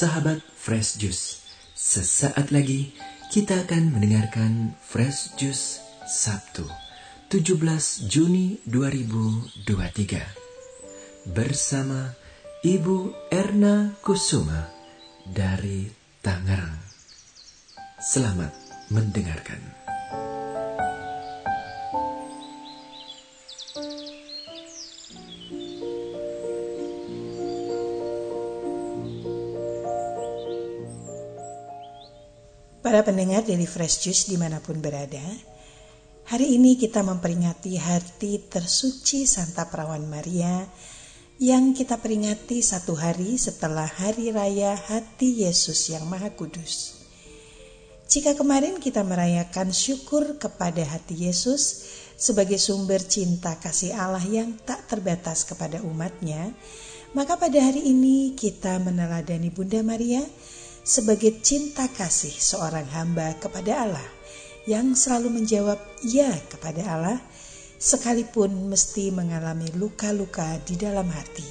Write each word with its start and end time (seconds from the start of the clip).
Sahabat 0.00 0.40
Fresh 0.56 0.96
Juice, 0.96 1.44
sesaat 1.76 2.56
lagi 2.56 2.96
kita 3.28 3.68
akan 3.68 3.92
mendengarkan 3.92 4.72
Fresh 4.80 5.36
Juice 5.36 5.84
Sabtu 6.08 6.64
17 7.28 8.08
Juni 8.08 8.64
2023 8.64 11.36
bersama 11.36 12.16
Ibu 12.64 13.28
Erna 13.28 13.92
Kusuma 14.00 14.72
dari 15.28 15.92
Tangerang. 16.24 16.80
Selamat 18.00 18.56
mendengarkan. 18.88 19.79
Para 32.90 33.06
pendengar 33.06 33.46
dari 33.46 33.70
Fresh 33.70 34.02
Juice 34.02 34.26
di 34.26 34.34
mana 34.34 34.58
pun 34.58 34.82
berada, 34.82 35.22
hari 36.26 36.58
ini 36.58 36.74
kita 36.74 37.06
memperingati 37.06 37.78
hari 37.78 38.42
tersuci 38.50 39.30
Santa 39.30 39.70
Perawan 39.70 40.10
Maria 40.10 40.66
yang 41.38 41.70
kita 41.70 42.02
peringati 42.02 42.58
satu 42.58 42.98
hari 42.98 43.38
setelah 43.38 43.86
Hari 43.86 44.34
Raya 44.34 44.74
Hati 44.74 45.46
Yesus 45.46 45.86
yang 45.94 46.02
Maha 46.10 46.34
Kudus. 46.34 46.98
Jika 48.10 48.34
kemarin 48.34 48.82
kita 48.82 49.06
merayakan 49.06 49.70
syukur 49.70 50.42
kepada 50.42 50.82
hati 50.82 51.30
Yesus 51.30 51.86
sebagai 52.18 52.58
sumber 52.58 53.06
cinta 53.06 53.54
kasih 53.62 53.94
Allah 53.94 54.26
yang 54.26 54.58
tak 54.66 54.90
terbatas 54.90 55.46
kepada 55.46 55.78
umatnya, 55.86 56.50
maka 57.14 57.38
pada 57.38 57.70
hari 57.70 57.86
ini 57.86 58.34
kita 58.34 58.82
meneladani 58.82 59.46
Bunda 59.54 59.78
Maria 59.86 60.26
sebagai 60.90 61.38
cinta 61.38 61.86
kasih 61.86 62.34
seorang 62.34 62.82
hamba 62.90 63.38
kepada 63.38 63.86
Allah 63.86 64.08
yang 64.66 64.98
selalu 64.98 65.38
menjawab 65.38 65.78
ya 66.02 66.34
kepada 66.50 66.82
Allah 66.82 67.22
sekalipun 67.78 68.50
mesti 68.66 69.14
mengalami 69.14 69.70
luka-luka 69.78 70.58
di 70.66 70.74
dalam 70.74 71.06
hati. 71.06 71.46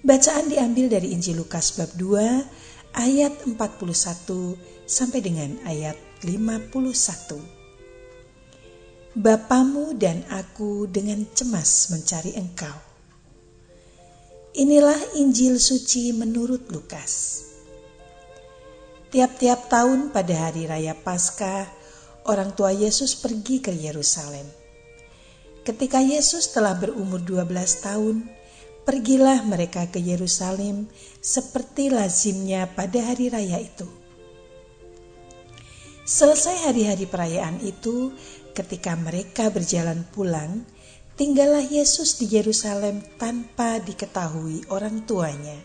Bacaan 0.00 0.48
diambil 0.48 0.88
dari 0.88 1.12
Injil 1.12 1.44
Lukas 1.44 1.76
bab 1.76 1.92
2 2.00 2.96
ayat 2.96 3.44
41 3.44 3.60
sampai 4.88 5.20
dengan 5.20 5.60
ayat 5.68 6.00
51. 6.24 9.20
Bapamu 9.20 10.00
dan 10.00 10.24
aku 10.32 10.88
dengan 10.88 11.28
cemas 11.36 11.92
mencari 11.92 12.32
engkau 12.40 12.91
Inilah 14.52 15.16
Injil 15.16 15.56
suci 15.56 16.12
menurut 16.12 16.68
Lukas. 16.68 17.40
Tiap-tiap 19.08 19.72
tahun 19.72 20.12
pada 20.12 20.44
hari 20.44 20.68
raya 20.68 20.92
Paskah, 20.92 21.64
orang 22.28 22.52
tua 22.52 22.68
Yesus 22.68 23.16
pergi 23.16 23.64
ke 23.64 23.72
Yerusalem. 23.72 24.44
Ketika 25.64 26.04
Yesus 26.04 26.52
telah 26.52 26.76
berumur 26.76 27.24
12 27.24 27.48
tahun, 27.80 28.28
pergilah 28.84 29.40
mereka 29.48 29.88
ke 29.88 29.96
Yerusalem 29.96 30.84
seperti 31.24 31.88
lazimnya 31.88 32.68
pada 32.76 33.08
hari 33.08 33.32
raya 33.32 33.56
itu. 33.56 33.88
Selesai 36.04 36.68
hari-hari 36.68 37.08
perayaan 37.08 37.56
itu, 37.64 38.12
ketika 38.52 39.00
mereka 39.00 39.48
berjalan 39.48 40.04
pulang, 40.12 40.68
tinggallah 41.16 41.64
Yesus 41.64 42.16
di 42.16 42.28
Yerusalem 42.32 43.04
tanpa 43.20 43.78
diketahui 43.78 44.68
orang 44.72 45.04
tuanya. 45.04 45.58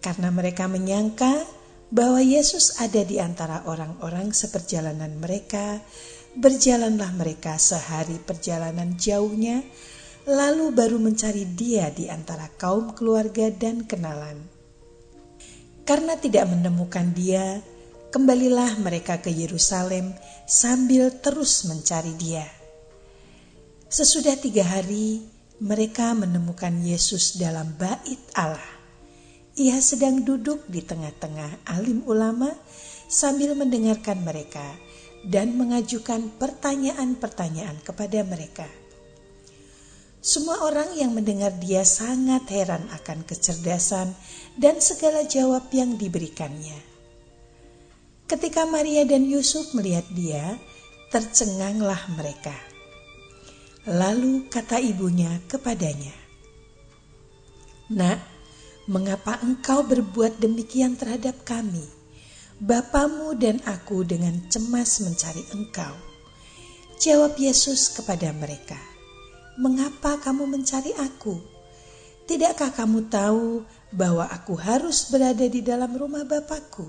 Karena 0.00 0.32
mereka 0.32 0.68
menyangka 0.68 1.44
bahwa 1.90 2.22
Yesus 2.22 2.78
ada 2.80 3.02
di 3.02 3.18
antara 3.18 3.66
orang-orang 3.66 4.30
seperjalanan 4.30 5.18
mereka, 5.18 5.82
berjalanlah 6.38 7.10
mereka 7.18 7.58
sehari 7.58 8.16
perjalanan 8.22 8.94
jauhnya, 8.94 9.66
lalu 10.28 10.70
baru 10.70 11.02
mencari 11.02 11.44
dia 11.56 11.90
di 11.90 12.06
antara 12.06 12.46
kaum 12.54 12.94
keluarga 12.94 13.50
dan 13.50 13.84
kenalan. 13.84 14.38
Karena 15.82 16.14
tidak 16.14 16.46
menemukan 16.46 17.10
dia, 17.10 17.58
kembalilah 18.14 18.78
mereka 18.78 19.18
ke 19.18 19.34
Yerusalem 19.34 20.14
sambil 20.46 21.10
terus 21.18 21.66
mencari 21.66 22.14
dia. 22.14 22.59
Sesudah 23.90 24.38
tiga 24.38 24.62
hari, 24.62 25.18
mereka 25.58 26.14
menemukan 26.14 26.70
Yesus 26.78 27.34
dalam 27.42 27.74
bait 27.74 28.22
Allah. 28.38 28.78
Ia 29.58 29.82
sedang 29.82 30.22
duduk 30.22 30.62
di 30.70 30.78
tengah-tengah 30.78 31.66
alim 31.66 32.06
ulama 32.06 32.54
sambil 33.10 33.58
mendengarkan 33.58 34.22
mereka 34.22 34.62
dan 35.26 35.58
mengajukan 35.58 36.30
pertanyaan-pertanyaan 36.38 37.82
kepada 37.82 38.22
mereka. 38.22 38.70
Semua 40.22 40.62
orang 40.70 40.94
yang 40.94 41.10
mendengar 41.10 41.50
dia 41.58 41.82
sangat 41.82 42.46
heran 42.46 42.86
akan 42.94 43.26
kecerdasan 43.26 44.14
dan 44.54 44.78
segala 44.78 45.26
jawab 45.26 45.66
yang 45.74 45.98
diberikannya. 45.98 46.78
Ketika 48.30 48.70
Maria 48.70 49.02
dan 49.02 49.26
Yusuf 49.26 49.74
melihat 49.74 50.06
dia, 50.14 50.62
tercenganglah 51.10 52.06
mereka. 52.14 52.69
Lalu 53.90 54.46
kata 54.46 54.78
ibunya 54.78 55.42
kepadanya, 55.50 56.14
Nak, 57.90 58.22
mengapa 58.86 59.42
engkau 59.42 59.82
berbuat 59.82 60.38
demikian 60.38 60.94
terhadap 60.94 61.42
kami? 61.42 61.82
Bapamu 62.62 63.34
dan 63.34 63.58
aku 63.66 64.06
dengan 64.06 64.46
cemas 64.46 65.02
mencari 65.02 65.42
engkau. 65.58 65.90
Jawab 67.02 67.34
Yesus 67.34 67.90
kepada 67.90 68.30
mereka, 68.30 68.78
Mengapa 69.58 70.22
kamu 70.22 70.46
mencari 70.46 70.94
aku? 70.94 71.42
Tidakkah 72.30 72.70
kamu 72.70 73.10
tahu 73.10 73.66
bahwa 73.90 74.30
aku 74.30 74.54
harus 74.54 75.10
berada 75.10 75.50
di 75.50 75.66
dalam 75.66 75.90
rumah 75.98 76.22
Bapakku? 76.22 76.86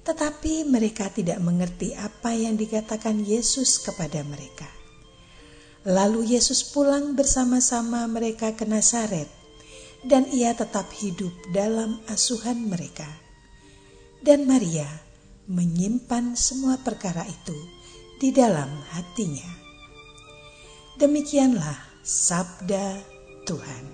Tetapi 0.00 0.64
mereka 0.64 1.12
tidak 1.12 1.44
mengerti 1.44 1.92
apa 1.92 2.32
yang 2.32 2.56
dikatakan 2.56 3.20
Yesus 3.20 3.84
kepada 3.84 4.24
mereka. 4.24 4.83
Lalu 5.84 6.32
Yesus 6.32 6.64
pulang 6.64 7.12
bersama-sama 7.12 8.08
mereka 8.08 8.56
ke 8.56 8.64
Nazaret, 8.64 9.28
dan 10.00 10.24
ia 10.32 10.56
tetap 10.56 10.88
hidup 10.96 11.32
dalam 11.52 12.00
asuhan 12.08 12.56
mereka. 12.72 13.04
Dan 14.24 14.48
Maria 14.48 14.88
menyimpan 15.44 16.40
semua 16.40 16.80
perkara 16.80 17.28
itu 17.28 17.56
di 18.16 18.32
dalam 18.32 18.72
hatinya. 18.96 19.44
Demikianlah 20.96 21.76
sabda 22.00 23.04
Tuhan. 23.44 23.84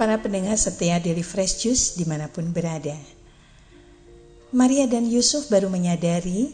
Para 0.00 0.16
pendengar 0.16 0.56
setia 0.56 0.96
dari 0.96 1.20
Fresh 1.20 1.60
Juice 1.60 2.00
di 2.00 2.08
mana 2.08 2.32
pun 2.32 2.48
berada. 2.48 3.19
Maria 4.50 4.90
dan 4.90 5.06
Yusuf 5.06 5.46
baru 5.46 5.70
menyadari 5.70 6.50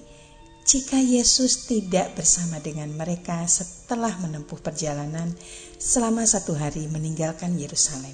jika 0.69 1.01
Yesus 1.01 1.65
tidak 1.65 2.13
bersama 2.13 2.61
dengan 2.61 2.93
mereka 2.93 3.49
setelah 3.49 4.13
menempuh 4.21 4.61
perjalanan 4.61 5.33
selama 5.81 6.29
satu 6.29 6.53
hari 6.53 6.93
meninggalkan 6.93 7.57
Yerusalem. 7.57 8.13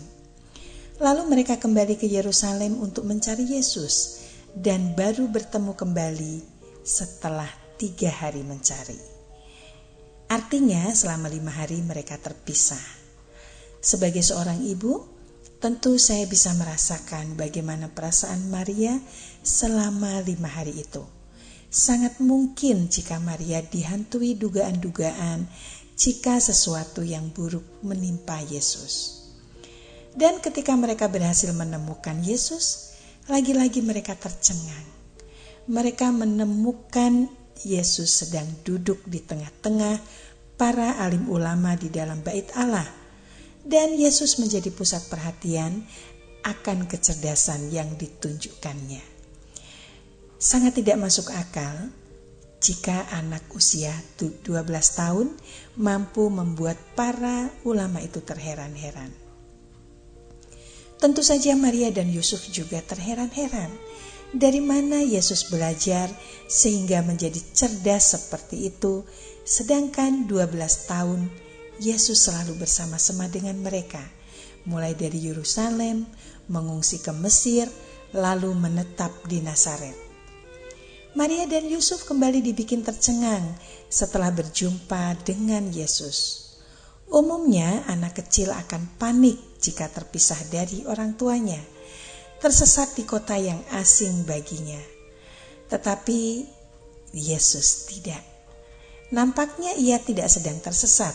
Lalu 1.03 1.27
mereka 1.27 1.59
kembali 1.59 1.99
ke 1.99 2.07
Yerusalem 2.07 2.79
untuk 2.79 3.11
mencari 3.11 3.43
Yesus 3.59 4.23
dan 4.55 4.95
baru 4.95 5.27
bertemu 5.27 5.75
kembali 5.75 6.35
setelah 6.87 7.51
tiga 7.75 8.15
hari 8.15 8.47
mencari. 8.47 9.03
Artinya 10.31 10.95
selama 10.95 11.27
lima 11.27 11.51
hari 11.51 11.83
mereka 11.83 12.23
terpisah. 12.23 13.03
Sebagai 13.83 14.23
seorang 14.23 14.63
ibu, 14.63 15.12
Tentu 15.63 15.95
saya 15.95 16.27
bisa 16.27 16.51
merasakan 16.59 17.39
bagaimana 17.39 17.87
perasaan 17.87 18.51
Maria 18.51 18.99
selama 19.47 20.19
lima 20.27 20.51
hari 20.51 20.83
itu. 20.83 21.07
Sangat 21.71 22.19
mungkin 22.19 22.91
jika 22.91 23.23
Maria 23.23 23.63
dihantui 23.63 24.35
dugaan-dugaan 24.35 25.47
jika 25.95 26.43
sesuatu 26.43 27.07
yang 27.07 27.31
buruk 27.31 27.63
menimpa 27.87 28.43
Yesus. 28.43 29.23
Dan 30.19 30.43
ketika 30.43 30.75
mereka 30.75 31.07
berhasil 31.07 31.55
menemukan 31.55 32.19
Yesus, 32.27 32.99
lagi-lagi 33.31 33.87
mereka 33.87 34.19
tercengang. 34.19 34.91
Mereka 35.71 36.11
menemukan 36.11 37.31
Yesus 37.63 38.11
sedang 38.11 38.51
duduk 38.67 38.99
di 39.07 39.23
tengah-tengah 39.23 40.03
para 40.59 40.99
alim 40.99 41.31
ulama 41.31 41.79
di 41.79 41.87
dalam 41.87 42.19
bait 42.27 42.51
Allah 42.59 43.02
dan 43.63 43.95
Yesus 43.95 44.43
menjadi 44.43 44.71
pusat 44.75 45.07
perhatian 45.07 45.87
akan 46.43 46.91
kecerdasan 46.91 47.71
yang 47.71 47.95
ditunjukkannya. 47.95 49.03
Sangat 50.43 50.83
tidak 50.83 50.99
masuk 50.99 51.31
akal 51.31 51.95
jika 52.59 53.07
anak 53.15 53.47
usia 53.55 53.95
12 54.19 54.43
tahun 54.99 55.31
mampu 55.79 56.27
membuat 56.31 56.79
para 56.99 57.51
ulama 57.63 58.03
itu 58.03 58.19
terheran-heran. 58.23 59.15
Tentu 60.99 61.23
saja 61.27 61.59
Maria 61.59 61.91
dan 61.91 62.11
Yusuf 62.11 62.47
juga 62.51 62.79
terheran-heran 62.83 63.71
dari 64.31 64.63
mana 64.63 65.03
Yesus 65.03 65.51
belajar 65.51 66.09
sehingga 66.47 67.03
menjadi 67.03 67.39
cerdas 67.53 68.15
seperti 68.17 68.71
itu, 68.71 69.03
sedangkan 69.43 70.31
12 70.31 70.91
tahun 70.91 71.27
Yesus 71.81 72.29
selalu 72.29 72.61
bersama-sama 72.61 73.31
dengan 73.33 73.57
mereka, 73.61 74.03
mulai 74.69 74.93
dari 74.93 75.25
Yerusalem, 75.31 76.05
mengungsi 76.53 77.01
ke 77.01 77.15
Mesir, 77.17 77.71
lalu 78.13 78.53
menetap 78.53 79.13
di 79.25 79.41
Nazaret. 79.41 79.97
Maria 81.13 81.45
dan 81.45 81.69
Yusuf 81.69 82.09
kembali 82.09 82.41
dibikin 82.41 82.81
tercengang 82.81 83.45
setelah 83.93 84.33
berjumpa 84.33 85.21
dengan 85.25 85.69
Yesus. 85.69 86.49
Umumnya, 87.13 87.85
anak 87.85 88.25
kecil 88.25 88.49
akan 88.49 88.97
panik 88.97 89.61
jika 89.61 89.93
terpisah 89.93 90.41
dari 90.49 90.89
orang 90.89 91.13
tuanya, 91.13 91.61
tersesat 92.41 92.97
di 92.97 93.05
kota 93.05 93.37
yang 93.37 93.61
asing 93.77 94.25
baginya. 94.25 94.81
Tetapi 95.69 96.21
Yesus 97.13 97.93
tidak. 97.93 98.25
Nampaknya 99.13 99.77
ia 99.77 100.01
tidak 100.01 100.33
sedang 100.33 100.57
tersesat, 100.65 101.13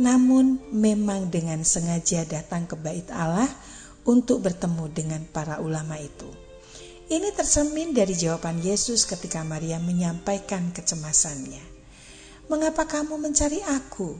namun 0.00 0.62
memang 0.72 1.28
dengan 1.28 1.60
sengaja 1.66 2.24
datang 2.24 2.64
ke 2.64 2.76
Bait 2.78 3.08
Allah 3.12 3.48
untuk 4.08 4.40
bertemu 4.40 4.88
dengan 4.88 5.22
para 5.28 5.60
ulama 5.60 6.00
itu. 6.00 6.28
Ini 7.12 7.28
tersemin 7.36 7.92
dari 7.92 8.16
jawaban 8.16 8.64
Yesus 8.64 9.04
ketika 9.04 9.44
Maria 9.44 9.76
menyampaikan 9.76 10.72
kecemasannya. 10.72 11.60
Mengapa 12.48 12.88
kamu 12.88 13.20
mencari 13.20 13.60
aku? 13.60 14.16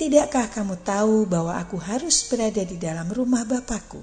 Tidakkah 0.00 0.48
kamu 0.48 0.80
tahu 0.80 1.28
bahwa 1.28 1.60
aku 1.60 1.76
harus 1.76 2.24
berada 2.24 2.64
di 2.64 2.80
dalam 2.80 3.04
rumah 3.12 3.44
Bapakku? 3.44 4.00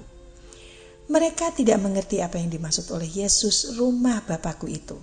Mereka 1.10 1.58
tidak 1.58 1.82
mengerti 1.82 2.22
apa 2.22 2.38
yang 2.38 2.54
dimaksud 2.54 2.86
oleh 2.94 3.08
Yesus 3.08 3.74
rumah 3.74 4.22
Bapakku 4.22 4.70
itu. 4.70 4.94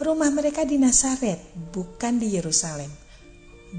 Rumah 0.00 0.30
mereka 0.32 0.64
di 0.64 0.80
Nazaret, 0.80 1.52
bukan 1.68 2.16
di 2.16 2.32
Yerusalem, 2.32 2.88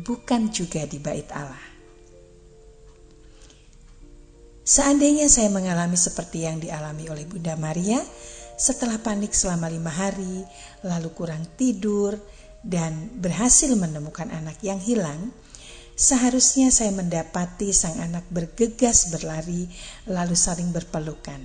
bukan 0.03 0.53
juga 0.53 0.85
di 0.85 1.01
Bait 1.01 1.29
Allah. 1.33 1.67
Seandainya 4.67 5.31
saya 5.31 5.47
mengalami 5.47 5.95
seperti 5.95 6.43
yang 6.43 6.59
dialami 6.59 7.07
oleh 7.07 7.23
Bunda 7.23 7.55
Maria, 7.55 8.03
setelah 8.59 8.99
panik 8.99 9.31
selama 9.31 9.71
lima 9.71 9.87
hari, 9.87 10.43
lalu 10.83 11.09
kurang 11.15 11.47
tidur, 11.55 12.19
dan 12.67 13.15
berhasil 13.15 13.71
menemukan 13.79 14.27
anak 14.27 14.59
yang 14.59 14.75
hilang, 14.75 15.31
seharusnya 15.95 16.67
saya 16.67 16.91
mendapati 16.91 17.71
sang 17.71 17.95
anak 18.03 18.27
bergegas 18.27 19.07
berlari, 19.07 19.71
lalu 20.03 20.35
saling 20.35 20.75
berpelukan. 20.75 21.39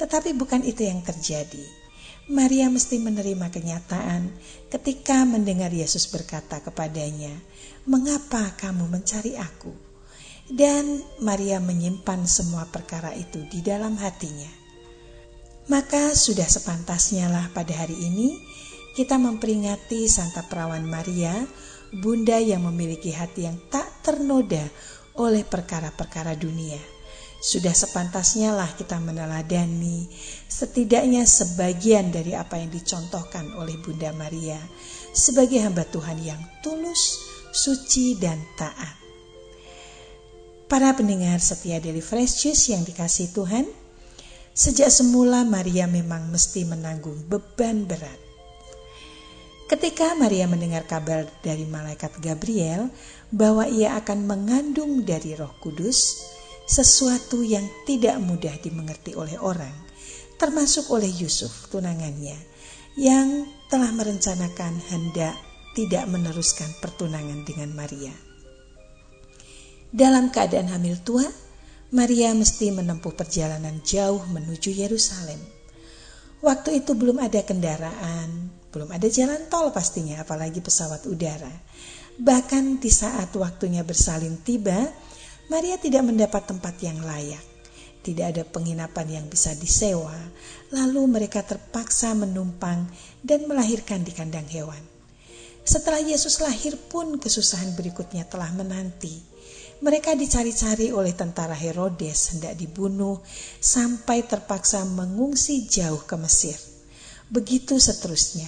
Tetapi 0.00 0.32
bukan 0.32 0.64
itu 0.64 0.88
yang 0.88 1.04
terjadi. 1.04 1.83
Maria 2.24 2.72
mesti 2.72 2.96
menerima 2.96 3.52
kenyataan 3.52 4.32
ketika 4.72 5.28
mendengar 5.28 5.68
Yesus 5.68 6.08
berkata 6.08 6.56
kepadanya, 6.64 7.36
"Mengapa 7.84 8.56
kamu 8.56 8.88
mencari 8.88 9.36
Aku?" 9.36 9.76
dan 10.48 11.04
Maria 11.20 11.60
menyimpan 11.60 12.24
semua 12.24 12.64
perkara 12.72 13.12
itu 13.12 13.44
di 13.52 13.60
dalam 13.60 14.00
hatinya. 14.00 14.48
Maka 15.68 16.16
sudah 16.16 16.48
sepantasnya 16.48 17.28
lah 17.28 17.52
pada 17.52 17.76
hari 17.76 17.96
ini 17.96 18.40
kita 18.96 19.20
memperingati 19.20 20.08
Santa 20.08 20.48
Perawan 20.48 20.84
Maria, 20.88 21.32
bunda 21.92 22.40
yang 22.40 22.64
memiliki 22.64 23.12
hati 23.12 23.48
yang 23.48 23.60
tak 23.68 23.88
ternoda 24.00 24.64
oleh 25.20 25.44
perkara-perkara 25.44 26.40
dunia. 26.40 26.93
Sudah 27.44 27.76
sepantasnya 27.76 28.56
lah 28.56 28.72
kita 28.72 28.96
meneladani 28.96 30.08
setidaknya 30.48 31.28
sebagian 31.28 32.08
dari 32.08 32.32
apa 32.32 32.56
yang 32.56 32.72
dicontohkan 32.72 33.52
oleh 33.60 33.76
Bunda 33.84 34.16
Maria 34.16 34.56
sebagai 35.12 35.60
hamba 35.60 35.84
Tuhan 35.84 36.24
yang 36.24 36.40
tulus, 36.64 37.20
suci, 37.52 38.16
dan 38.16 38.40
taat. 38.56 38.96
Para 40.72 40.96
pendengar 40.96 41.36
setia 41.36 41.84
dari 41.84 42.00
Fresh 42.00 42.48
Juice 42.48 42.72
yang 42.72 42.80
dikasih 42.80 43.36
Tuhan, 43.36 43.68
sejak 44.56 44.88
semula 44.88 45.44
Maria 45.44 45.84
memang 45.84 46.32
mesti 46.32 46.64
menanggung 46.64 47.28
beban 47.28 47.84
berat. 47.84 48.24
Ketika 49.68 50.16
Maria 50.16 50.48
mendengar 50.48 50.88
kabar 50.88 51.28
dari 51.44 51.68
malaikat 51.68 52.24
Gabriel 52.24 52.88
bahwa 53.28 53.68
ia 53.68 54.00
akan 54.00 54.24
mengandung 54.24 55.04
dari 55.04 55.36
Roh 55.36 55.52
Kudus, 55.60 56.32
sesuatu 56.64 57.44
yang 57.44 57.64
tidak 57.84 58.16
mudah 58.20 58.56
dimengerti 58.60 59.12
oleh 59.12 59.36
orang, 59.40 59.72
termasuk 60.40 60.88
oleh 60.92 61.08
Yusuf, 61.08 61.68
tunangannya, 61.68 62.36
yang 62.96 63.48
telah 63.68 63.90
merencanakan 63.92 64.80
hendak 64.92 65.36
tidak 65.74 66.06
meneruskan 66.06 66.70
pertunangan 66.78 67.42
dengan 67.42 67.74
Maria. 67.74 68.14
Dalam 69.94 70.30
keadaan 70.30 70.70
hamil 70.70 70.98
tua, 71.02 71.26
Maria 71.94 72.34
mesti 72.34 72.74
menempuh 72.74 73.14
perjalanan 73.14 73.78
jauh 73.86 74.22
menuju 74.26 74.74
Yerusalem. 74.74 75.38
Waktu 76.42 76.82
itu 76.82 76.98
belum 76.98 77.22
ada 77.22 77.42
kendaraan, 77.46 78.50
belum 78.74 78.90
ada 78.90 79.06
jalan 79.06 79.46
tol 79.46 79.70
pastinya, 79.70 80.22
apalagi 80.22 80.58
pesawat 80.58 81.06
udara. 81.06 81.50
Bahkan 82.18 82.82
di 82.82 82.90
saat 82.90 83.30
waktunya 83.38 83.86
bersalin 83.86 84.42
tiba, 84.42 84.90
Maria 85.52 85.76
tidak 85.76 86.04
mendapat 86.06 86.48
tempat 86.48 86.74
yang 86.80 87.00
layak. 87.04 87.42
Tidak 88.04 88.26
ada 88.36 88.44
penginapan 88.44 89.20
yang 89.20 89.26
bisa 89.32 89.56
disewa, 89.56 90.12
lalu 90.72 91.08
mereka 91.08 91.40
terpaksa 91.40 92.12
menumpang 92.12 92.84
dan 93.24 93.48
melahirkan 93.48 94.04
di 94.04 94.12
kandang 94.12 94.44
hewan. 94.52 94.80
Setelah 95.64 96.04
Yesus 96.04 96.44
lahir 96.44 96.76
pun 96.76 97.16
kesusahan 97.16 97.72
berikutnya 97.72 98.28
telah 98.28 98.52
menanti 98.52 99.34
mereka 99.84 100.14
dicari-cari 100.16 100.94
oleh 100.94 101.12
tentara 101.12 101.52
Herodes 101.52 102.32
hendak 102.32 102.54
dibunuh 102.54 103.18
sampai 103.58 104.22
terpaksa 104.24 104.80
mengungsi 104.86 105.68
jauh 105.68 106.00
ke 106.06 106.16
Mesir. 106.16 106.56
Begitu 107.28 107.76
seterusnya, 107.76 108.46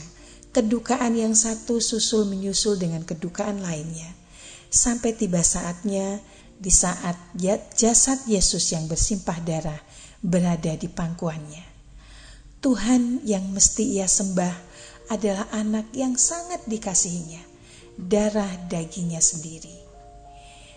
kedukaan 0.55 1.13
yang 1.13 1.37
satu 1.37 1.83
susul 1.83 2.25
menyusul 2.31 2.81
dengan 2.81 3.05
kedukaan 3.05 3.61
lainnya. 3.61 4.17
Sampai 4.73 5.13
tiba 5.13 5.45
saatnya 5.45 6.25
di 6.57 6.73
saat 6.73 7.17
jasad 7.77 8.25
Yesus 8.25 8.73
yang 8.73 8.89
bersimpah 8.89 9.39
darah 9.45 9.81
berada 10.25 10.73
di 10.75 10.89
pangkuannya. 10.89 11.65
Tuhan 12.65 13.23
yang 13.23 13.47
mesti 13.53 14.01
ia 14.01 14.09
sembah 14.09 14.55
adalah 15.13 15.47
anak 15.55 15.95
yang 15.95 16.19
sangat 16.19 16.67
dikasihinya, 16.67 17.39
darah 17.95 18.51
dagingnya 18.67 19.23
sendiri. 19.23 19.87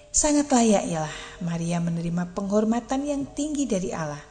Sangat 0.10 0.50
layak 0.50 0.86
ialah 0.90 1.16
Maria 1.42 1.78
menerima 1.82 2.34
penghormatan 2.34 3.06
yang 3.06 3.24
tinggi 3.34 3.66
dari 3.66 3.90
Allah, 3.94 4.22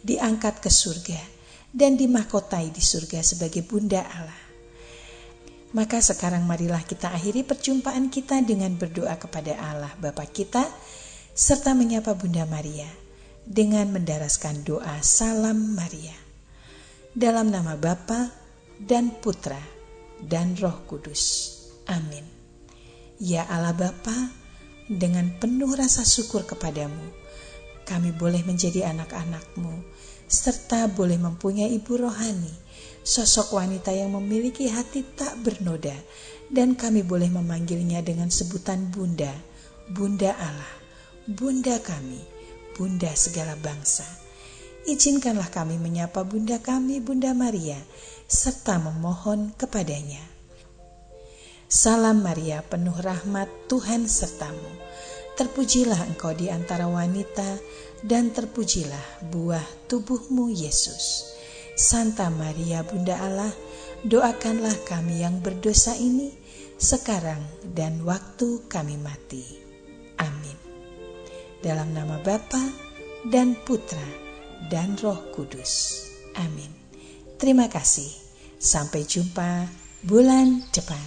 diangkat 0.00 0.60
ke 0.60 0.70
surga, 0.72 1.20
dan 1.72 1.96
dimahkotai 1.96 2.68
di 2.68 2.80
surga 2.80 3.20
sebagai 3.24 3.64
bunda 3.64 4.04
Allah. 4.04 4.41
Maka 5.72 6.04
sekarang 6.04 6.44
marilah 6.44 6.84
kita 6.84 7.08
akhiri 7.16 7.48
perjumpaan 7.48 8.12
kita 8.12 8.44
dengan 8.44 8.76
berdoa 8.76 9.16
kepada 9.16 9.56
Allah 9.56 9.92
Bapa 9.96 10.28
kita, 10.28 10.68
serta 11.32 11.72
menyapa 11.72 12.12
Bunda 12.12 12.44
Maria 12.44 12.88
dengan 13.48 13.88
mendaraskan 13.88 14.68
doa 14.68 15.00
Salam 15.00 15.72
Maria. 15.72 16.12
Dalam 17.16 17.48
nama 17.48 17.80
Bapa 17.80 18.28
dan 18.76 19.16
Putra 19.16 19.60
dan 20.20 20.60
Roh 20.60 20.84
Kudus. 20.84 21.56
Amin. 21.88 22.24
Ya 23.16 23.48
Allah 23.48 23.72
Bapa, 23.72 24.28
dengan 24.92 25.32
penuh 25.40 25.72
rasa 25.72 26.04
syukur 26.04 26.44
kepadamu. 26.44 27.16
Kami 27.88 28.12
boleh 28.14 28.44
menjadi 28.44 28.92
anak-anakmu, 28.92 29.82
serta 30.28 30.86
boleh 30.92 31.18
mempunyai 31.18 31.74
ibu 31.74 31.98
rohani, 31.98 32.52
sosok 33.02 33.58
wanita 33.58 33.90
yang 33.90 34.14
memiliki 34.14 34.70
hati 34.70 35.02
tak 35.18 35.38
bernoda, 35.42 35.94
dan 36.48 36.78
kami 36.78 37.02
boleh 37.02 37.28
memanggilnya 37.30 38.02
dengan 38.02 38.30
sebutan 38.30 38.90
Bunda, 38.94 39.30
Bunda 39.90 40.32
Allah, 40.38 40.74
Bunda 41.26 41.82
kami, 41.82 42.22
Bunda 42.78 43.10
segala 43.18 43.58
bangsa. 43.58 44.06
Izinkanlah 44.82 45.50
kami 45.50 45.78
menyapa 45.78 46.26
Bunda 46.26 46.58
kami, 46.58 46.98
Bunda 46.98 47.30
Maria, 47.34 47.78
serta 48.26 48.82
memohon 48.82 49.54
kepadanya. 49.54 50.22
Salam 51.70 52.20
Maria, 52.20 52.60
penuh 52.66 52.94
rahmat 52.94 53.48
Tuhan 53.70 54.04
sertamu. 54.04 54.70
Terpujilah 55.38 56.04
engkau 56.10 56.36
di 56.36 56.52
antara 56.52 56.84
wanita, 56.84 57.56
dan 58.02 58.34
terpujilah 58.34 59.30
buah 59.30 59.64
tubuhmu 59.88 60.50
Yesus. 60.52 61.32
Santa 61.72 62.28
Maria 62.28 62.84
Bunda 62.84 63.16
Allah, 63.16 63.52
doakanlah 64.04 64.76
kami 64.84 65.24
yang 65.24 65.40
berdosa 65.40 65.96
ini 65.96 66.28
sekarang 66.76 67.40
dan 67.72 68.04
waktu 68.04 68.68
kami 68.68 69.00
mati. 69.00 69.40
Amin. 70.20 70.58
Dalam 71.64 71.96
nama 71.96 72.20
Bapa 72.20 72.60
dan 73.30 73.56
Putra 73.64 74.04
dan 74.68 75.00
Roh 75.00 75.32
Kudus. 75.32 76.04
Amin. 76.36 76.68
Terima 77.40 77.66
kasih. 77.72 78.10
Sampai 78.62 79.02
jumpa 79.02 79.66
bulan 80.06 80.62
depan. 80.70 81.02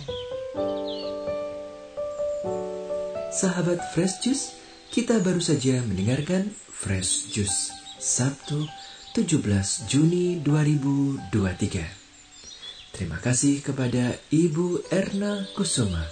Sahabat 3.31 3.79
Fresh 3.91 4.23
Juice, 4.23 4.45
kita 4.91 5.19
baru 5.19 5.43
saja 5.43 5.83
mendengarkan 5.83 6.51
Fresh 6.71 7.31
Juice 7.31 7.71
Sabtu 7.99 8.67
17 9.15 9.87
Juni 9.87 10.43
2023. 10.43 11.31
Terima 12.91 13.15
kasih 13.23 13.63
kepada 13.63 14.11
Ibu 14.27 14.91
Erna 14.91 15.39
Kusuma 15.55 16.03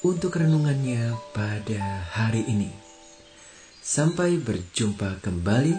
untuk 0.00 0.40
renungannya 0.40 1.20
pada 1.36 2.08
hari 2.16 2.48
ini. 2.48 2.72
Sampai 3.84 4.40
berjumpa 4.40 5.20
kembali 5.20 5.76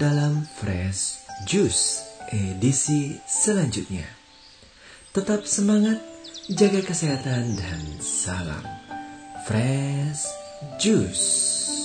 dalam 0.00 0.48
Fresh 0.56 1.28
Juice 1.44 2.00
edisi 2.32 3.12
selanjutnya. 3.28 4.08
Tetap 5.12 5.44
semangat, 5.44 6.00
jaga 6.48 6.88
kesehatan, 6.88 7.52
dan 7.52 7.84
salam 8.00 8.64
Fresh 9.44 10.24
Juice. 10.80 11.77